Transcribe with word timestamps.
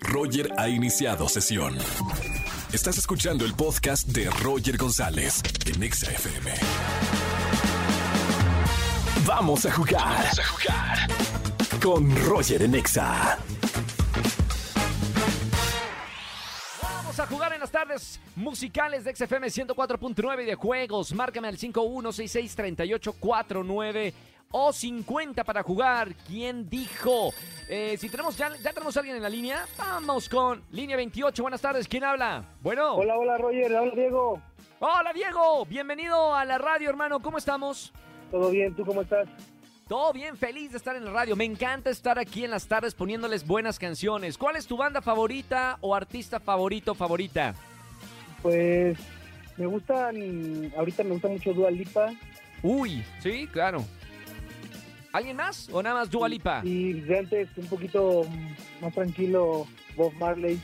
Roger 0.00 0.50
ha 0.56 0.68
iniciado 0.68 1.28
sesión. 1.28 1.76
Estás 2.72 2.98
escuchando 2.98 3.44
el 3.44 3.54
podcast 3.54 4.08
de 4.08 4.28
Roger 4.42 4.76
González 4.76 5.40
en 5.66 5.80
Exa 5.82 6.10
FM. 6.10 6.52
Vamos 9.26 9.66
a 9.66 9.72
jugar. 9.72 10.02
Vamos 10.02 10.38
a 10.38 10.46
jugar. 10.46 11.08
Con 11.82 12.14
Roger 12.26 12.62
en 12.62 12.74
Exa. 12.74 13.38
Vamos 16.82 17.20
a 17.20 17.26
jugar 17.26 17.52
en 17.54 17.60
las 17.60 17.70
tardes 17.70 18.20
musicales 18.36 19.04
de 19.04 19.14
XFM 19.14 19.48
104.9 19.48 20.46
de 20.46 20.54
juegos. 20.54 21.12
Márcame 21.14 21.48
al 21.48 21.58
51663849 21.58 24.12
o 24.50 24.72
50 24.72 25.44
para 25.44 25.62
jugar. 25.62 26.14
¿Quién 26.26 26.68
dijo? 26.68 27.32
Eh, 27.68 27.96
si 27.98 28.08
tenemos 28.08 28.36
ya, 28.36 28.54
ya 28.56 28.72
tenemos 28.72 28.96
a 28.96 29.00
alguien 29.00 29.16
en 29.16 29.22
la 29.22 29.28
línea, 29.28 29.66
vamos 29.76 30.28
con 30.28 30.62
línea 30.72 30.96
28. 30.96 31.42
Buenas 31.42 31.60
tardes, 31.60 31.86
¿quién 31.86 32.04
habla? 32.04 32.44
Bueno. 32.62 32.94
Hola, 32.94 33.14
hola 33.16 33.38
Roger, 33.38 33.74
hola 33.74 33.94
Diego. 33.94 34.42
Hola 34.80 35.12
Diego, 35.12 35.66
bienvenido 35.66 36.34
a 36.34 36.44
la 36.44 36.56
radio, 36.58 36.88
hermano. 36.88 37.20
¿Cómo 37.20 37.38
estamos? 37.38 37.92
¿Todo 38.30 38.50
bien? 38.50 38.74
¿Tú 38.74 38.84
cómo 38.84 39.02
estás? 39.02 39.28
Todo 39.88 40.12
bien, 40.12 40.36
feliz 40.36 40.70
de 40.70 40.76
estar 40.76 40.94
en 40.96 41.04
la 41.04 41.10
radio. 41.10 41.34
Me 41.34 41.44
encanta 41.44 41.88
estar 41.88 42.18
aquí 42.18 42.44
en 42.44 42.50
las 42.50 42.68
tardes 42.68 42.94
poniéndoles 42.94 43.46
buenas 43.46 43.78
canciones. 43.78 44.36
¿Cuál 44.36 44.56
es 44.56 44.66
tu 44.66 44.76
banda 44.76 45.00
favorita 45.00 45.78
o 45.80 45.94
artista 45.94 46.38
favorito 46.40 46.94
favorita? 46.94 47.54
Pues 48.42 48.98
me 49.56 49.66
gustan, 49.66 50.72
ahorita 50.76 51.04
me 51.04 51.12
gusta 51.12 51.28
mucho 51.28 51.54
Dua 51.54 51.70
Lipa. 51.70 52.12
Uy, 52.62 53.02
sí, 53.20 53.48
claro. 53.50 53.82
¿Alguien 55.12 55.36
más 55.36 55.68
o 55.72 55.82
nada 55.82 55.96
más 56.00 56.10
Dua 56.10 56.28
Lipa? 56.28 56.60
Y 56.64 56.92
de 57.00 57.18
antes 57.18 57.48
un 57.56 57.66
poquito 57.66 58.26
más 58.80 58.92
tranquilo 58.94 59.66
Bob 59.96 60.12
Marley. 60.14 60.60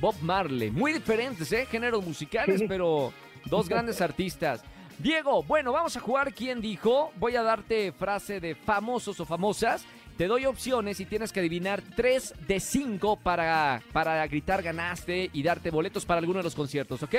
Bob 0.00 0.14
Marley. 0.20 0.70
Muy 0.70 0.92
diferentes, 0.92 1.50
¿eh? 1.52 1.66
Géneros 1.70 2.04
musicales, 2.04 2.60
Sí. 2.60 2.66
pero 2.68 3.12
dos 3.46 3.68
grandes 3.68 4.00
artistas. 4.00 4.62
Diego, 4.98 5.42
bueno, 5.42 5.72
vamos 5.72 5.96
a 5.96 6.00
jugar 6.00 6.32
¿Quién 6.34 6.60
dijo? 6.60 7.12
Voy 7.16 7.34
a 7.36 7.42
darte 7.42 7.92
frase 7.92 8.40
de 8.40 8.54
famosos 8.54 9.18
o 9.20 9.24
famosas. 9.24 9.84
Te 10.18 10.26
doy 10.26 10.44
opciones 10.44 11.00
y 11.00 11.06
tienes 11.06 11.32
que 11.32 11.40
adivinar 11.40 11.82
tres 11.96 12.34
de 12.46 12.60
cinco 12.60 13.16
para, 13.16 13.80
para 13.92 14.24
gritar 14.26 14.62
ganaste 14.62 15.30
y 15.32 15.42
darte 15.42 15.70
boletos 15.70 16.04
para 16.04 16.18
alguno 16.20 16.38
de 16.40 16.44
los 16.44 16.54
conciertos, 16.54 17.02
¿ok? 17.02 17.14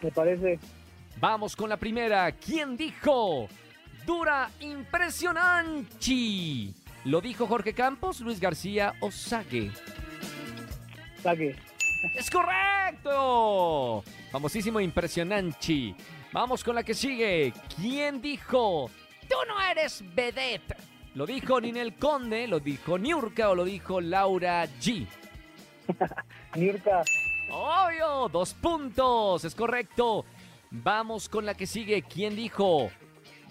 Me 0.00 0.10
parece. 0.10 0.58
Vamos 1.20 1.54
con 1.54 1.68
la 1.68 1.76
primera. 1.76 2.32
¿Quién 2.32 2.76
dijo? 2.76 3.46
Dura 4.06 4.50
impresionante. 4.60 6.74
¿Lo 7.04 7.20
dijo 7.20 7.46
Jorge 7.46 7.72
Campos, 7.72 8.20
Luis 8.20 8.40
García 8.40 8.94
o 9.00 9.10
Sague? 9.10 9.70
Saque. 11.22 11.56
¡Es 12.14 12.30
correcto! 12.30 14.02
Famosísimo 14.30 14.80
impresionante. 14.80 15.94
Vamos 16.32 16.64
con 16.64 16.74
la 16.74 16.82
que 16.82 16.94
sigue. 16.94 17.52
¿Quién 17.76 18.22
dijo? 18.22 18.90
Tú 19.28 19.36
no 19.46 19.60
eres 19.60 20.02
vedette. 20.14 20.76
¿Lo 21.14 21.26
dijo 21.26 21.60
Ninel 21.60 21.96
Conde, 21.96 22.46
lo 22.46 22.60
dijo 22.60 22.96
Niurka 22.96 23.50
o 23.50 23.54
lo 23.54 23.64
dijo 23.64 24.00
Laura 24.00 24.64
G? 24.80 25.06
Nirka. 26.54 27.02
Obvio, 27.50 28.28
dos 28.28 28.54
puntos, 28.54 29.44
es 29.44 29.54
correcto. 29.54 30.24
Vamos 30.70 31.28
con 31.28 31.44
la 31.44 31.54
que 31.54 31.66
sigue. 31.66 32.02
¿Quién 32.02 32.36
dijo? 32.36 32.90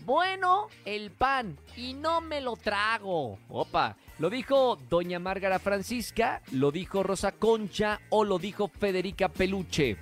Bueno, 0.06 0.68
el 0.86 1.12
pan 1.12 1.58
y 1.76 1.94
no 1.94 2.22
me 2.22 2.42
lo 2.42 2.56
trago. 2.56 3.38
Opa, 3.50 3.96
¿lo 4.18 4.30
dijo 4.30 4.78
Doña 4.90 5.20
Márgara 5.20 5.60
Francisca? 5.60 6.42
¿Lo 6.52 6.72
dijo 6.72 7.04
Rosa 7.04 7.32
Concha 7.32 8.00
o 8.10 8.24
lo 8.24 8.40
dijo 8.40 8.68
Federica 8.68 9.30
Peluche? 9.30 9.98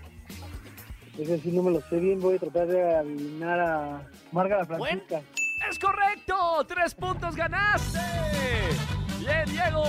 Ese 1.17 1.39
sí 1.39 1.51
no 1.51 1.63
me 1.63 1.71
lo 1.71 1.81
sé 1.81 1.97
bien. 1.99 2.21
Voy 2.21 2.35
a 2.35 2.39
tratar 2.39 2.67
de 2.67 2.95
adivinar 2.95 3.59
a 3.59 4.07
Marga 4.31 4.57
la 4.57 4.65
Francisca. 4.65 5.21
¡Es 5.69 5.79
correcto! 5.79 6.35
¡Tres 6.67 6.93
puntos 6.93 7.35
ganaste! 7.35 7.99
Bien, 9.27 9.45
Diego. 9.49 9.83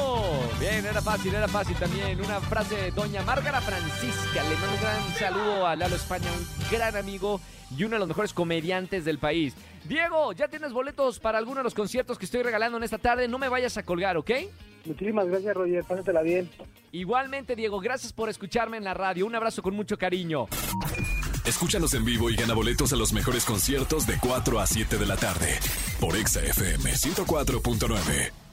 Bien, 0.59 0.85
era 0.85 1.01
fácil, 1.01 1.35
era 1.35 1.47
fácil 1.47 1.77
también. 1.77 2.21
Una 2.21 2.41
frase 2.41 2.75
de 2.75 2.91
Doña 2.91 3.23
Márgara 3.23 3.61
Francisca. 3.61 4.43
Le 4.43 4.57
mando 4.57 4.75
un 4.75 4.81
gran 4.81 5.15
saludo 5.15 5.67
a 5.67 5.77
Lalo 5.77 5.95
España, 5.95 6.27
un 6.33 6.71
gran 6.71 6.97
amigo 6.97 7.41
y 7.77 7.85
uno 7.85 7.95
de 7.95 8.01
los 8.01 8.09
mejores 8.09 8.33
comediantes 8.33 9.05
del 9.05 9.19
país. 9.19 9.55
Diego, 9.85 10.33
ya 10.33 10.49
tienes 10.49 10.73
boletos 10.73 11.21
para 11.21 11.39
alguno 11.39 11.59
de 11.59 11.65
los 11.65 11.75
conciertos 11.75 12.19
que 12.19 12.25
estoy 12.25 12.43
regalando 12.43 12.79
en 12.79 12.85
esta 12.85 12.99
tarde. 12.99 13.29
No 13.29 13.39
me 13.39 13.49
vayas 13.49 13.77
a 13.77 13.85
colgar, 13.85 14.17
¿ok? 14.17 14.31
Muchísimas 14.85 15.27
gracias, 15.29 15.55
Roger. 15.55 15.85
Pásatela 15.85 16.23
bien. 16.23 16.51
Igualmente, 16.91 17.55
Diego, 17.55 17.79
gracias 17.79 18.13
por 18.13 18.29
escucharme 18.29 18.77
en 18.77 18.85
la 18.85 18.95
radio. 18.95 19.25
Un 19.27 19.37
abrazo 19.37 19.63
con 19.63 19.75
mucho 19.75 19.97
cariño. 19.99 20.47
Escúchanos 21.45 21.95
en 21.95 22.05
vivo 22.05 22.29
y 22.29 22.37
gana 22.37 22.55
boletos 22.55 22.93
a 22.93 22.97
los 22.97 23.13
mejores 23.13 23.45
conciertos 23.45 24.07
de 24.07 24.19
4 24.21 24.61
a 24.61 24.67
7 24.67 24.99
de 24.99 25.07
la 25.07 25.17
tarde 25.17 25.59
por 26.01 26.17
Exa 26.17 26.43
FM 26.43 26.91
104.9. 26.93 28.48